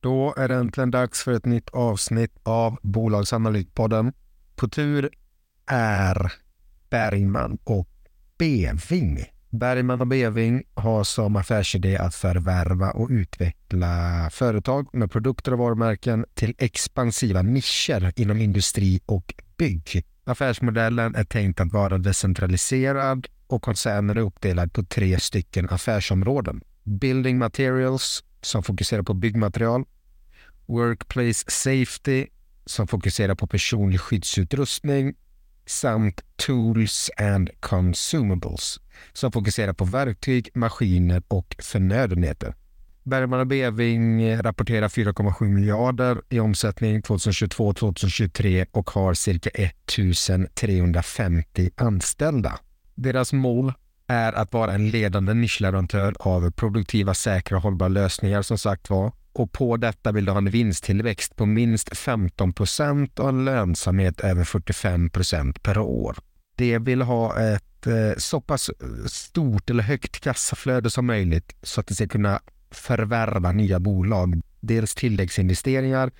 [0.00, 4.12] Då är det äntligen dags för ett nytt avsnitt av Bolagsanalytpodden.
[4.56, 5.10] På tur
[5.66, 6.32] är
[6.90, 7.88] Bergman och
[8.38, 9.24] Beving.
[9.50, 16.24] Bergman och Beving har som affärsidé att förvärva och utveckla företag med produkter och varumärken
[16.34, 20.04] till expansiva nischer inom industri och bygg.
[20.24, 26.60] Affärsmodellen är tänkt att vara decentraliserad och koncernen är uppdelad på tre stycken affärsområden.
[26.84, 29.84] Building Materials som fokuserar på byggmaterial.
[30.66, 32.26] Workplace Safety
[32.66, 35.14] som fokuserar på personlig skyddsutrustning
[35.66, 38.80] samt Tools and Consumables
[39.12, 42.54] som fokuserar på verktyg, maskiner och förnödenheter.
[43.02, 52.58] Bergman och Beving rapporterar 4,7 miljarder i omsättning 2022-2023 och har cirka 1350 anställda.
[52.94, 53.72] Deras mål
[54.08, 59.12] är att vara en ledande nischleverantör av produktiva, säkra och hållbara lösningar som sagt var.
[59.32, 64.20] Och på detta vill du ha en vinsttillväxt på minst 15 procent och en lönsamhet
[64.20, 66.16] över 45 procent per år.
[66.56, 71.80] De vill ha ett eh, så pass eh, stort eller högt kassaflöde som möjligt så
[71.80, 74.42] att de ska kunna förvärva nya bolag.
[74.60, 76.10] Dels tilläggsinvesteringar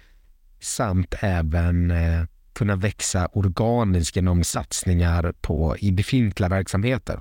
[0.61, 7.21] samt även eh, kunna växa organiskt genom satsningar på i befintliga verksamheter.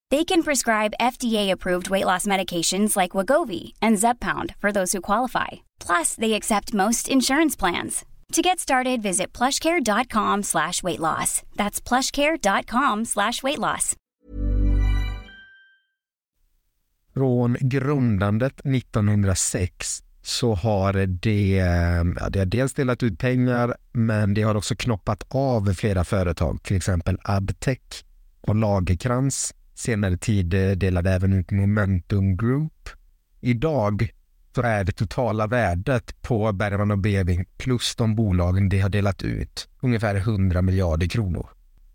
[0.11, 5.47] They can prescribe FDA-approved weight loss medications like Wagovi and Zeppound for those who qualify.
[5.79, 8.05] Plus, they accept most insurance plans.
[8.33, 11.43] To get started, visit plushcare.com slash weight loss.
[11.55, 13.95] That's plushcare.com slash weight loss.
[17.13, 21.55] Från grundandet 1906 så har det,
[22.19, 26.63] ja, det har dels delat ut pengar men det har också knoppat av flera företag,
[26.63, 28.03] till exempel Abtech
[28.41, 32.89] och Lagerkrans senare tid eh, delade även ut Momentum Group.
[33.39, 34.09] Idag
[34.55, 39.23] så är det totala värdet på Bergman och Beving plus de bolagen de har delat
[39.23, 41.49] ut ungefär 100 miljarder kronor.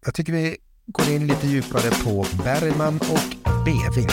[0.04, 4.08] Jag tycker vi går in lite djupare på Bergman och Beving.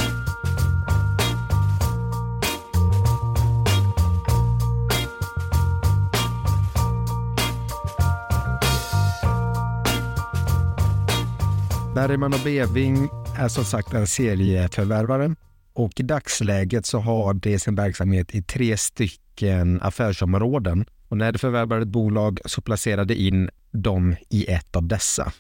[11.95, 15.35] Bergman och Beving är som sagt en serieförvärvare
[15.73, 20.85] och i dagsläget så har det sin verksamhet i tre stycken affärsområden.
[21.07, 25.33] Och när det förvärvar ett bolag så placerar det in dem i ett av dessa.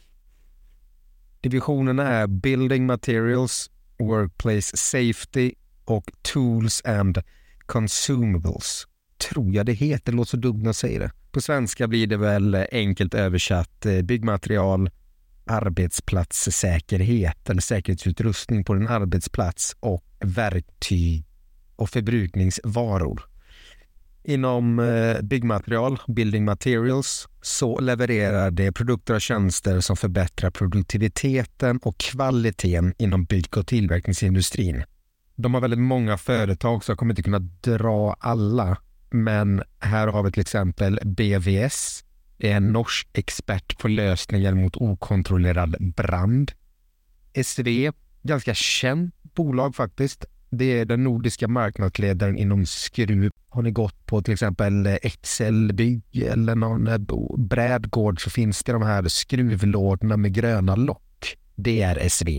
[1.41, 5.53] Divisionerna är Building Materials, Workplace Safety
[5.85, 7.17] och Tools and
[7.65, 8.87] Consumables.
[9.29, 11.11] Tror jag det heter, det låter så dumt när jag säger det.
[11.31, 14.89] På svenska blir det väl enkelt översatt eh, byggmaterial,
[15.45, 21.25] arbetsplatssäkerhet eller säkerhetsutrustning på en arbetsplats och verktyg
[21.75, 23.21] och förbrukningsvaror.
[24.23, 31.97] Inom eh, byggmaterial, building materials, så levererar det produkter och tjänster som förbättrar produktiviteten och
[31.97, 34.83] kvaliteten inom bygg och tillverkningsindustrin.
[35.35, 38.77] De har väldigt många företag så jag kommer inte kunna dra alla,
[39.09, 42.03] men här har vi till exempel BVS,
[42.43, 46.51] det är en norsk expert på lösningar mot okontrollerad brand.
[47.43, 47.91] SV,
[48.23, 50.25] ganska känt bolag faktiskt.
[50.49, 53.31] Det är den nordiska marknadsledaren inom skruv.
[53.49, 56.97] Har ni gått på till exempel Excelbygg eller någon eh,
[57.37, 61.37] brädgård så finns det de här skruvlådorna med gröna lock.
[61.55, 62.29] Det är SV.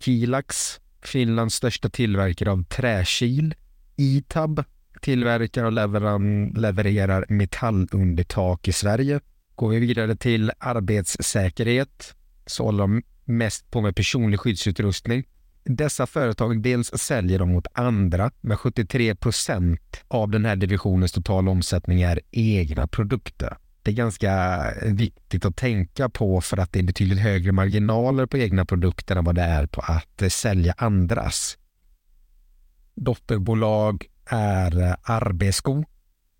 [0.00, 3.54] Kilax Finlands största tillverkare av träkil.
[3.96, 4.64] Itab
[5.00, 9.20] tillverkar och leveran, levererar metallundertak i Sverige.
[9.58, 12.14] Går vi vidare till arbetssäkerhet
[12.46, 15.24] så håller de mest på med personlig skyddsutrustning.
[15.64, 21.50] Dessa företag dels säljer de mot andra, men 73 procent av den här divisionens totala
[21.50, 23.56] omsättning är egna produkter.
[23.82, 28.38] Det är ganska viktigt att tänka på för att det är betydligt högre marginaler på
[28.38, 31.58] egna produkter än vad det är på att sälja andras.
[32.94, 35.84] Dotterbolag är Arbesko.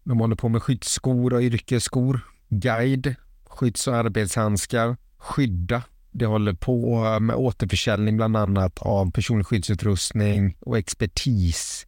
[0.04, 2.20] De håller på med skyddsskor och yrkesskor.
[2.48, 3.14] Guide,
[3.44, 4.96] skydds och arbetshandskar.
[5.18, 11.86] Skydda, det håller på med återförsäljning bland annat av personlig skyddsutrustning och expertis.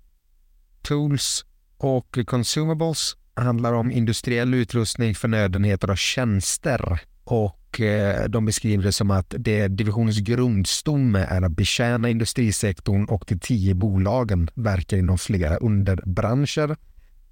[0.83, 1.45] Tools
[1.79, 7.01] och consumables handlar om industriell utrustning, förnödenheter och tjänster.
[7.25, 13.25] Och eh, de beskriver det som att det divisionens grundstomme är att betjäna industrisektorn och
[13.29, 16.77] de tio bolagen verkar inom flera underbranscher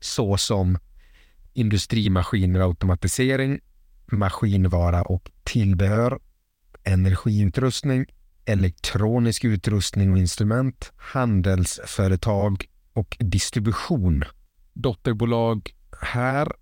[0.01, 0.79] såsom
[1.59, 3.61] industrimaskiner och automatisering,
[4.07, 6.19] maskinvara och tillbehör,
[6.85, 8.07] energiutrustning,
[8.45, 14.25] elektronisk utrustning och instrument, handelsföretag och distribution.
[14.73, 15.71] Dotterbolag
[16.03, 16.53] här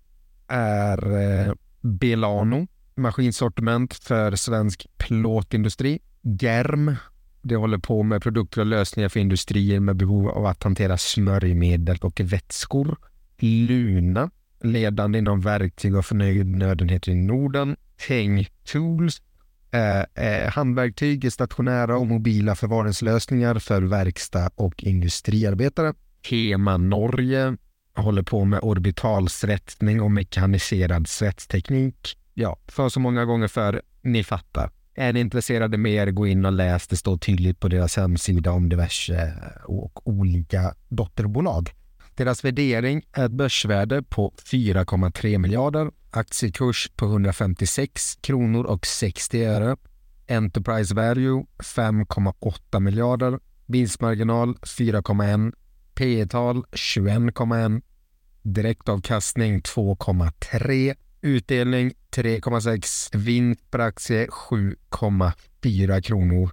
[0.47, 5.99] är eh, Belano, maskinsortiment för svensk plåtindustri.
[6.21, 6.95] Germ,
[7.41, 11.97] det håller på med produkter och lösningar för industrier med behov av att hantera smörjmedel
[12.01, 12.97] och vätskor.
[13.39, 14.29] Luna,
[14.63, 17.75] ledande inom verktyg och förnödenheter i Norden.
[18.07, 19.21] Teng Tools,
[19.71, 25.93] eh, eh, handverktyg, stationära och mobila förvaringslösningar för verkstad och industriarbetare.
[26.29, 27.57] Hema Norge,
[27.95, 32.17] håller på med orbitalsvetsning och mekaniserad svetsteknik.
[32.33, 34.71] Ja, för så många gånger för ni fattar.
[34.95, 36.87] Är ni intresserade mer, gå in och läs.
[36.87, 41.69] Det står tydligt på deras hemsida om diverse eh, och olika dotterbolag.
[42.17, 49.77] Deras värdering är ett börsvärde på 4,3 miljarder, aktiekurs på 156 kronor och 60 öre,
[50.27, 55.53] Enterprise value 5,8 miljarder, vinstmarginal 4,1,
[55.93, 57.81] P tal 21,1,
[58.41, 66.51] direktavkastning 2,3, utdelning 3,6, vinst per aktie 7,4 kronor.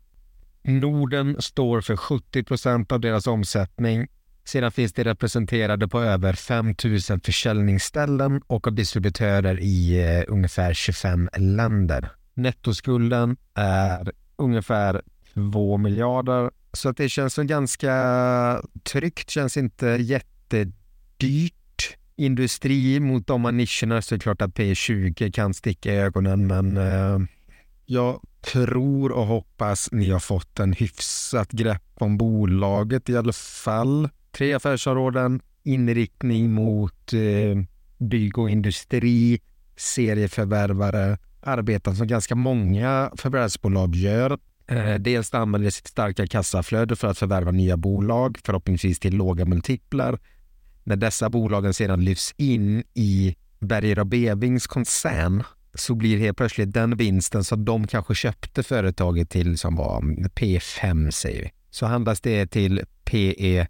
[0.62, 4.06] Norden står för 70 procent av deras omsättning.
[4.44, 10.74] Sedan finns det representerade på över 5 000 försäljningsställen och av distributörer i eh, ungefär
[10.74, 12.08] 25 länder.
[12.34, 15.02] Nettoskulden är ungefär
[15.34, 16.50] 2 miljarder.
[16.72, 21.54] Så att det känns som ganska tryggt, känns inte jättedyrt
[22.16, 26.46] industri mot de här nischerna så är det klart att P20 kan sticka i ögonen
[26.46, 27.18] men eh,
[27.86, 34.08] jag tror och hoppas ni har fått en hyfsat grepp om bolaget i alla fall.
[34.36, 37.62] Tre affärsområden, inriktning mot eh,
[37.98, 39.40] bygg och industri,
[39.76, 44.38] serieförvärvare, arbetar som ganska många förvärvsbolag gör.
[44.66, 50.18] Eh, dels använder sitt starka kassaflöde för att förvärva nya bolag, förhoppningsvis till låga multiplar
[50.84, 55.42] när dessa bolagen sedan lyfts in i Berger och Bevings koncern
[55.74, 61.10] så blir helt plötsligt den vinsten som de kanske köpte företaget till som var P5
[61.10, 63.66] säger vi, så handlas det till PE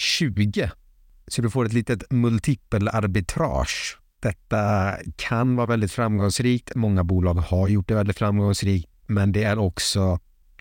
[0.00, 0.70] 20.
[1.26, 3.98] Så du får ett litet multipelarbitrage.
[4.20, 6.74] Detta kan vara väldigt framgångsrikt.
[6.74, 10.18] Många bolag har gjort det väldigt framgångsrikt, men det är också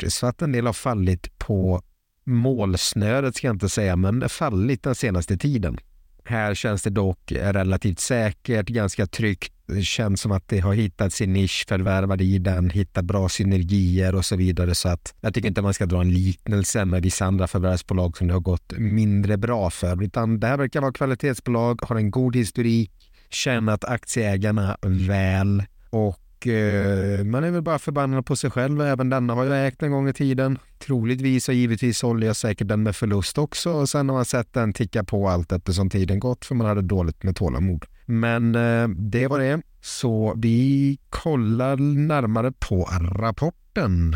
[0.07, 1.81] så att en del har fallit på
[2.23, 5.77] målsnöret ska jag inte säga, men fallit den senaste tiden.
[6.23, 9.53] Här känns det dock relativt säkert, ganska tryggt.
[9.73, 14.15] Det känns som att det har hittat sin nisch, förvärvade i den, hittat bra synergier
[14.15, 14.75] och så vidare.
[14.75, 18.27] Så att jag tycker inte man ska dra en liknelse med vissa andra förvärvsbolag som
[18.27, 20.03] det har gått mindre bra för.
[20.03, 22.91] Utan det här verkar vara kvalitetsbolag, har en god historik,
[23.29, 28.81] tjänat aktieägarna väl och eh, man är väl bara förbannad på sig själv.
[28.81, 30.59] Även denna har jag ägt en gång i tiden.
[30.79, 34.53] Troligtvis och givetvis sålde jag säkert den med förlust också och sen har man sett
[34.53, 37.85] den ticka på allt eftersom tiden gått för man hade dåligt med tålamod.
[38.09, 39.61] Men eh, det var det.
[39.81, 44.15] Så vi kollar närmare på rapporten.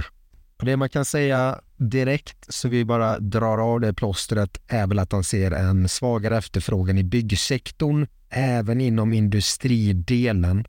[0.57, 5.11] Det man kan säga direkt så vi bara drar av det plåstret är väl att
[5.11, 10.65] han ser en svagare efterfrågan i byggsektorn, även inom industridelen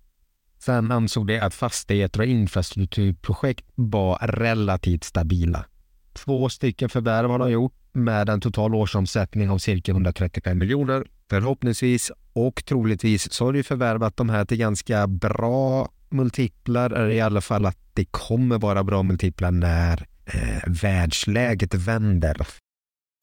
[0.64, 5.64] Sen ansåg de att fastigheter och infrastrukturprojekt var relativt stabila.
[6.12, 11.04] Två stycken förvärv har de gjort med en total årsomsättning av cirka 135 miljoner.
[11.30, 17.20] Förhoppningsvis och troligtvis så har du förvärvat de här till ganska bra multiplar, eller i
[17.20, 22.46] alla fall att det kommer vara bra multiplar när eh, världsläget vänder.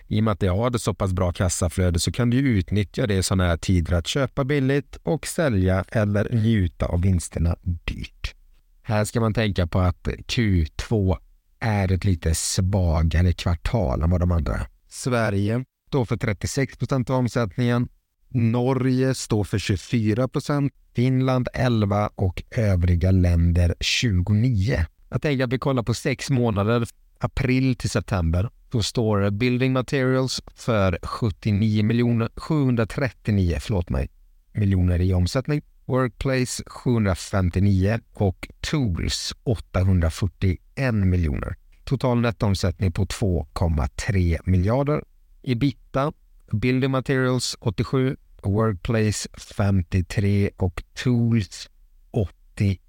[0.08, 3.08] I och med att de har ett så pass bra kassaflöde så kan du utnyttja
[3.08, 8.36] det i sådana här tider att köpa billigt och sälja eller njuta av vinsterna dyrt.
[8.82, 11.18] Här ska man tänka på att Q2
[11.62, 14.68] är ett lite svagare kvartal än vad de andra.
[14.90, 17.90] Sverige står för 36 procent av omsättningen.
[18.30, 24.86] Norge står för 24 procent, Finland 11 och övriga länder 29.
[25.10, 26.88] Jag tänker att vi kollar på sex månader,
[27.20, 28.50] april till september.
[28.70, 34.10] Då står Building Materials för 79 miljoner, 739 förlåt mig,
[34.54, 35.62] miljoner i omsättning.
[35.92, 41.56] Workplace 759 och Tools 841 miljoner.
[41.84, 45.04] Total nettoomsättning på 2,3 miljarder.
[45.44, 46.14] Ebitda,
[46.52, 51.70] Building Materials 87, Workplace 53 och Tools
[52.12, 52.80] 81.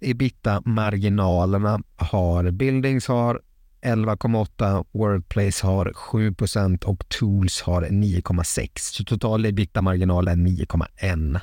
[0.00, 3.40] Ebitda-marginalerna har Buildings har
[3.82, 8.70] 11,8, Workplace har 7% och Tools har 9,6.
[8.76, 11.40] Så total ebitda-marginal är 9,1.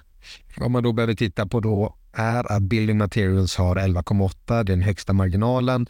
[0.58, 5.14] Vad man då behöver titta på då är att Building Materials har 11,8, den högsta
[5.14, 5.88] marginalen.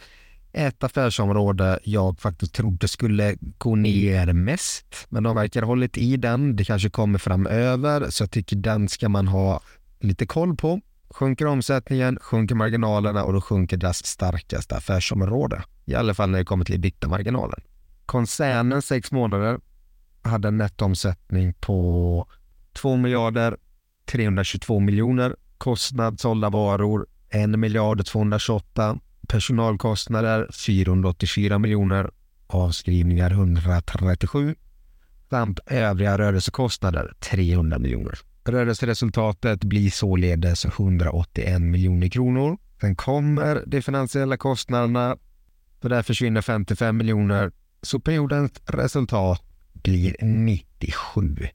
[0.52, 6.16] Ett affärsområde jag faktiskt trodde skulle gå ner mest, men de verkar ha hållit i
[6.16, 6.56] den.
[6.56, 9.60] Det kanske kommer framöver, så jag tycker den ska man ha
[10.00, 10.80] lite koll på.
[11.10, 15.62] Sjunker omsättningen, sjunker marginalerna och då sjunker deras starkaste affärsområde.
[15.84, 17.60] I alla fall när det kommer till ebitda-marginalen.
[18.06, 19.60] Koncernen sex månader
[20.22, 22.26] hade en nettoomsättning på
[22.72, 23.56] 2 miljarder
[24.06, 25.36] 322 miljoner.
[25.58, 28.98] Kostnad sålda varor 1 miljard 228.
[29.28, 32.10] Personalkostnader 484 miljoner.
[32.46, 34.54] Avskrivningar 137
[35.30, 38.18] samt övriga rörelsekostnader 300 miljoner.
[38.44, 42.58] Rörelseresultatet blir således 181 miljoner kronor.
[42.80, 45.16] Sen kommer de finansiella kostnaderna,
[45.80, 47.52] för där försvinner 55 miljoner.
[47.82, 51.48] Så periodens resultat blir 97.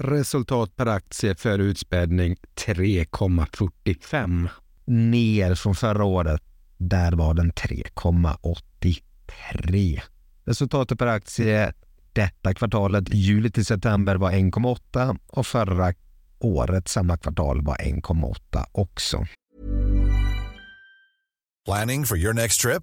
[0.00, 2.36] Resultat per aktie för utspädning
[2.66, 4.48] 3,45.
[4.84, 6.42] Ner från förra året.
[6.76, 10.00] Där var den 3,83.
[10.44, 11.72] Resultatet per aktie
[12.12, 15.94] detta kvartalet, juli till september, var 1,8 och förra
[16.38, 19.26] året, samma kvartal, var 1,8 också.
[21.66, 22.82] Planning for your next trip?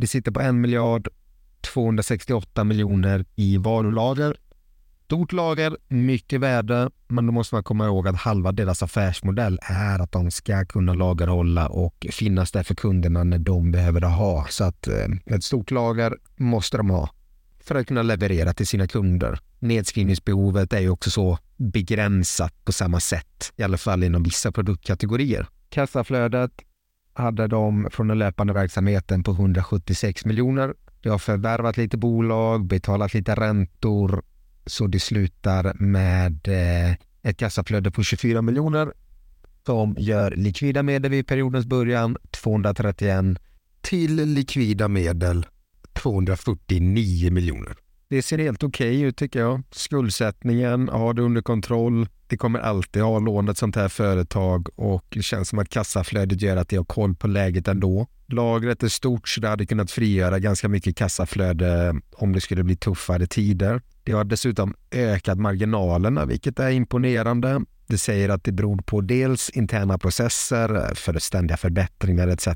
[0.00, 1.08] Det sitter på en miljard
[1.60, 4.36] 268 miljoner i varulager.
[5.04, 9.98] Stort lager, mycket värde, men då måste man komma ihåg att halva deras affärsmodell är
[9.98, 14.46] att de ska kunna lagerhålla och finnas där för kunderna när de behöver det ha.
[14.50, 17.10] Så att eh, ett stort lager måste de ha
[17.60, 19.38] för att kunna leverera till sina kunder.
[19.58, 25.46] Nedskrivningsbehovet är ju också så begränsat på samma sätt, i alla fall inom vissa produktkategorier.
[25.68, 26.52] Kassaflödet
[27.12, 30.74] hade de från den löpande verksamheten på 176 miljoner.
[31.00, 34.22] De har förvärvat lite bolag, betalat lite räntor,
[34.66, 38.92] så det slutar med eh, ett kassaflöde på 24 miljoner
[39.66, 43.24] som gör likvida medel vid periodens början 231
[43.80, 45.46] till likvida medel
[45.92, 47.76] 249 miljoner.
[48.08, 49.62] Det ser helt okej okay ut tycker jag.
[49.70, 52.08] Skuldsättningen har det under kontroll.
[52.30, 56.42] Det kommer alltid ha lån ett sånt här företag och det känns som att kassaflödet
[56.42, 58.06] gör att de har koll på läget ändå.
[58.26, 62.64] Lagret är stort så det hade kunnat frigöra ganska mycket kassaflöde eh, om det skulle
[62.64, 63.82] bli tuffare tider.
[64.04, 67.60] Det har dessutom ökat marginalerna, vilket är imponerande.
[67.86, 72.48] Det säger att det beror på dels interna processer eh, för ständiga förbättringar etc.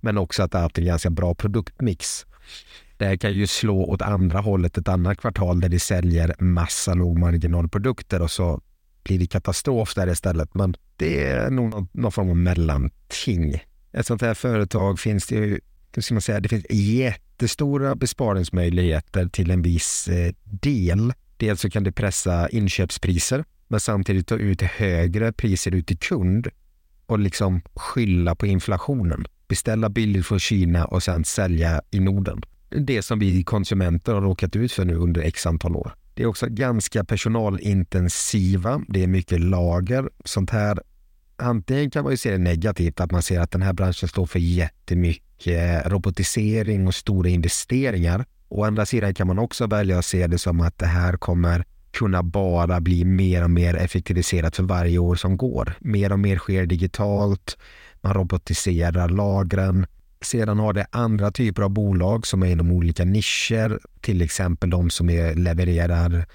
[0.00, 2.26] Men också att det har haft en ganska bra produktmix.
[2.96, 6.94] Det här kan ju slå åt andra hållet ett annat kvartal där de säljer massa
[6.94, 8.60] lågmarginalprodukter och så
[9.10, 10.54] blir det katastrof där istället.
[10.54, 13.62] Men det är nog någon, någon form av mellanting.
[13.92, 15.60] Ett sånt här företag finns det ju,
[15.94, 21.12] hur ska man säga, det finns jättestora besparingsmöjligheter till en viss eh, del.
[21.36, 26.48] Dels så kan det pressa inköpspriser men samtidigt ta ut högre priser ut till kund
[27.06, 29.26] och liksom skylla på inflationen.
[29.48, 32.42] Beställa billigt från Kina och sen sälja i Norden.
[32.68, 35.94] Det som vi konsumenter har råkat ut för nu under x antal år.
[36.20, 38.82] Det är också ganska personalintensiva.
[38.88, 40.10] Det är mycket lager.
[40.24, 40.80] Sånt här,
[41.36, 44.26] antingen kan man ju se det negativt, att man ser att den här branschen står
[44.26, 48.24] för jättemycket robotisering och stora investeringar.
[48.48, 51.64] Å andra sidan kan man också välja att se det som att det här kommer
[51.90, 55.72] kunna bara bli mer och mer effektiviserat för varje år som går.
[55.80, 57.58] Mer och mer sker digitalt,
[58.00, 59.86] man robotiserar lagren.
[60.24, 64.90] Sedan har det andra typer av bolag som är inom olika nischer, till exempel de
[64.90, 66.26] som är, levererar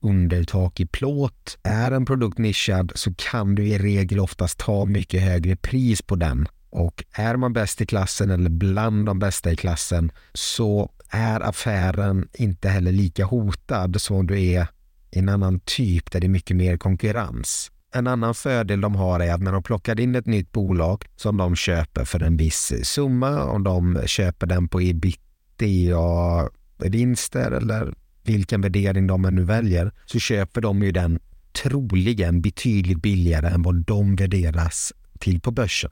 [0.00, 1.58] undertak i plåt.
[1.62, 6.16] Är en produkt nischad så kan du i regel oftast ta mycket högre pris på
[6.16, 6.48] den.
[6.70, 12.28] Och är man bäst i klassen eller bland de bästa i klassen så är affären
[12.32, 14.66] inte heller lika hotad som du är
[15.10, 17.70] en annan typ där det är mycket mer konkurrens.
[17.94, 21.36] En annan fördel de har är att när de plockar in ett nytt bolag som
[21.36, 29.06] de köper för en viss summa, om de köper den på ebitda-vinster eller vilken värdering
[29.06, 31.18] de nu väljer, så köper de ju den
[31.52, 35.90] troligen betydligt billigare än vad de värderas till på börsen.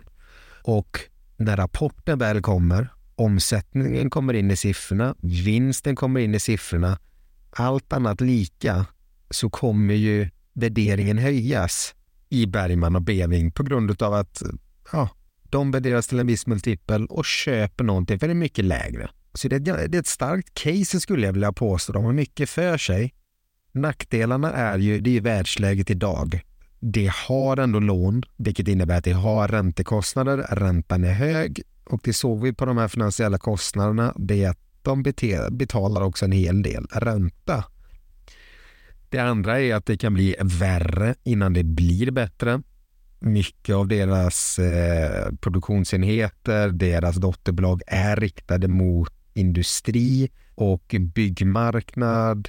[0.62, 0.99] Och
[1.37, 6.99] när rapporten väl kommer, omsättningen kommer in i siffrorna, vinsten kommer in i siffrorna,
[7.50, 8.87] allt annat lika
[9.30, 11.95] så kommer ju värderingen höjas
[12.28, 14.43] i Bergman och Beving på grund av att
[14.93, 15.08] ja,
[15.43, 19.10] de värderas till en viss multipel och köper någonting för det är mycket lägre.
[19.34, 21.93] Så det är, det är ett starkt case skulle jag vilja påstå.
[21.93, 23.15] De har mycket för sig.
[23.73, 26.41] Nackdelarna är ju, det är världsläget idag.
[26.80, 30.36] Det har ändå lån, vilket innebär att det har räntekostnader.
[30.36, 34.15] Räntan är hög och det såg vi på de här finansiella kostnaderna.
[34.17, 35.02] Det är att de
[35.50, 37.65] betalar också en hel del ränta
[39.10, 42.62] det andra är att det kan bli värre innan det blir bättre.
[43.18, 52.49] Mycket av deras eh, produktionsenheter, deras dotterbolag är riktade mot industri och byggmarknad,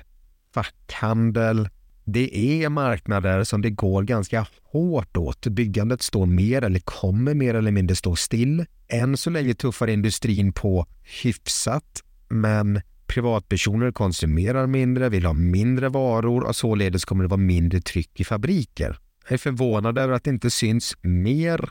[0.54, 1.70] fackhandel.
[2.04, 5.48] Det är marknader som det går ganska hårt åt.
[5.48, 8.66] Byggandet står mer eller kommer mer eller mindre stå still.
[8.88, 10.86] Än så länge tuffar industrin på
[11.24, 17.82] hyfsat, men privatpersoner konsumerar mindre, vill ha mindre varor och således kommer det vara mindre
[17.82, 19.00] tryck i fabriker.
[19.24, 21.70] Jag är förvånad över att det inte syns mer.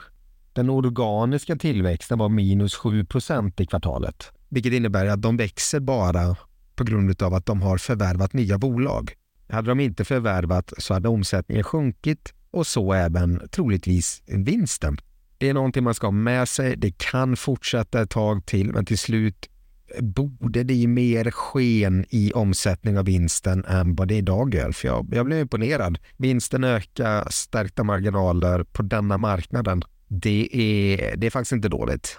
[0.52, 6.36] Den organiska tillväxten var minus 7% i kvartalet, vilket innebär att de växer bara
[6.74, 9.12] på grund av att de har förvärvat nya bolag.
[9.48, 14.98] Hade de inte förvärvat så hade omsättningen sjunkit och så även troligtvis vinsten.
[15.38, 16.76] Det är någonting man ska ha med sig.
[16.76, 19.49] Det kan fortsätta ett tag till, men till slut
[19.98, 24.72] borde det ju mer sken i omsättning av vinsten än vad det idag gör.
[24.72, 25.98] För jag, jag blev imponerad.
[26.16, 29.82] Vinsten ökar, stärkta marginaler på denna marknaden.
[30.08, 32.18] Det är, det är faktiskt inte dåligt.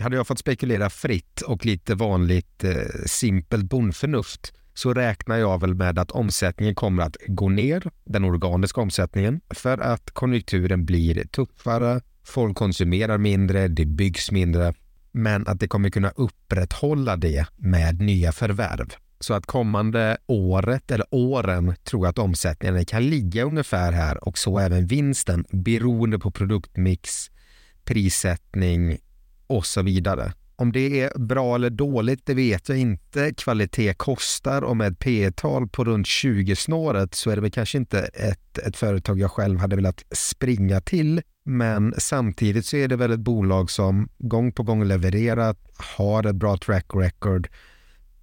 [0.00, 2.72] Hade jag fått spekulera fritt och lite vanligt eh,
[3.06, 8.80] simpelt bondförnuft så räknar jag väl med att omsättningen kommer att gå ner, den organiska
[8.80, 14.74] omsättningen, för att konjunkturen blir tuffare, folk konsumerar mindre, det byggs mindre
[15.12, 18.94] men att det kommer kunna upprätthålla det med nya förvärv.
[19.20, 24.38] Så att kommande året eller åren tror jag att omsättningen kan ligga ungefär här och
[24.38, 27.30] så även vinsten beroende på produktmix,
[27.84, 28.98] prissättning
[29.46, 30.32] och så vidare.
[30.56, 33.34] Om det är bra eller dåligt, det vet jag inte.
[33.34, 37.50] Kvalitet kostar och med ett P tal på runt 20 snåret så är det väl
[37.50, 41.22] kanske inte ett, ett företag jag själv hade velat springa till.
[41.44, 45.58] Men samtidigt så är det väl ett bolag som gång på gång levererat,
[45.96, 47.48] har ett bra track record,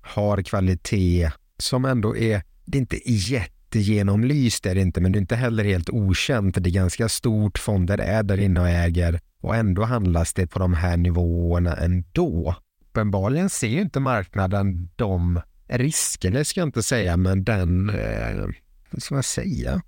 [0.01, 5.21] har kvalitet som ändå är, det är inte jättegenomlyst är det inte, men det är
[5.21, 6.55] inte heller helt okänt.
[6.63, 10.60] Det är ganska stort, fonder är där inne och äger och ändå handlas det på
[10.60, 12.55] de här nivåerna ändå.
[12.82, 18.47] Uppenbarligen ser ju inte marknaden de riskerna ska jag inte säga, men den, eh,
[18.91, 19.82] vad ska man säga?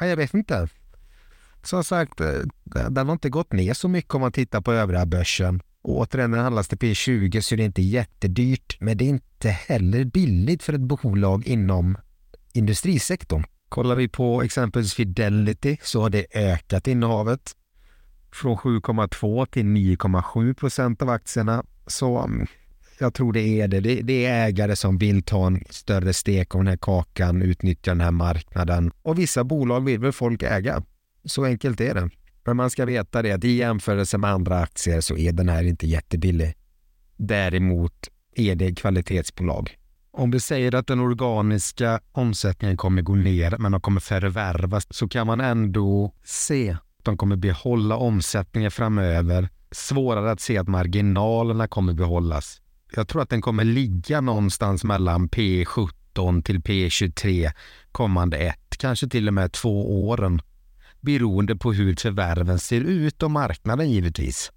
[0.00, 0.68] Jag vet inte.
[1.62, 2.28] Som sagt, eh,
[2.90, 5.60] den har inte gått ner så mycket om man tittar på övriga börsen.
[5.82, 9.48] Och återigen, den handlas till P20 så det är inte jättedyrt, men det är inte
[9.48, 11.98] heller billigt för ett bolag inom
[12.52, 13.44] industrisektorn.
[13.68, 17.54] Kollar vi på exempelvis Fidelity så har det ökat innehavet
[18.32, 21.64] från 7,2 till 9,7 procent av aktierna.
[21.86, 22.46] Så mm,
[22.98, 23.80] jag tror det är det.
[23.80, 24.26] det.
[24.26, 28.10] är ägare som vill ta en större stek av den här kakan, utnyttja den här
[28.10, 28.90] marknaden.
[29.02, 30.82] Och vissa bolag vill väl folk äga.
[31.28, 32.10] Så enkelt är det.
[32.44, 35.64] Men man ska veta det att i jämförelse med andra aktier så är den här
[35.64, 36.54] inte jättebillig.
[37.16, 39.78] Däremot är det kvalitetsbolag.
[40.10, 45.08] Om vi säger att den organiska omsättningen kommer gå ner men de kommer förvärvas så
[45.08, 49.48] kan man ändå se att de kommer behålla omsättningen framöver.
[49.70, 52.60] Svårare att se att marginalerna kommer behållas.
[52.94, 57.50] Jag tror att den kommer ligga någonstans mellan P17 till P23
[57.92, 60.40] kommande ett, kanske till och med två åren.
[61.00, 64.52] Beroende på hur förvärven ser ut och marknaden givetvis.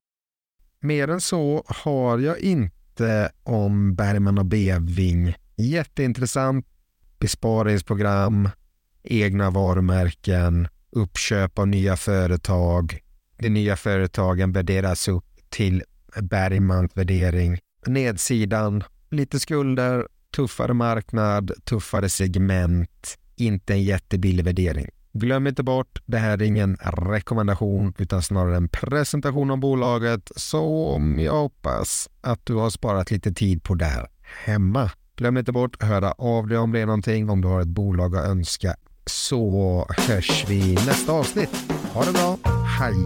[0.80, 6.66] Mer än så har jag inte om Bergman och Beving Jätteintressant
[7.20, 8.50] besparingsprogram,
[9.04, 13.00] egna varumärken, uppköp av nya företag.
[13.38, 15.84] De nya företagen värderas upp till
[16.22, 17.60] Bergmans värdering.
[17.86, 24.90] Nedsidan, lite skulder, tuffare marknad, tuffare segment, inte en jättebillig värdering.
[25.14, 30.32] Glöm inte bort, det här är ingen rekommendation utan snarare en presentation av bolaget.
[30.36, 34.08] Så jag hoppas att du har sparat lite tid på det här
[34.46, 34.92] hemma.
[35.16, 37.68] Glöm inte bort att höra av dig om det är någonting, om du har ett
[37.68, 38.76] bolag att önska.
[39.06, 41.72] Så hörs vi nästa avsnitt.
[41.94, 42.38] Ha det bra.
[42.80, 43.06] Hej!